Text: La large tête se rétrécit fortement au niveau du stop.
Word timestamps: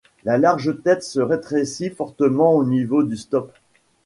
La 0.23 0.39
large 0.39 0.81
tête 0.81 1.03
se 1.03 1.19
rétrécit 1.19 1.91
fortement 1.91 2.55
au 2.55 2.63
niveau 2.65 3.03
du 3.03 3.15
stop. 3.15 3.53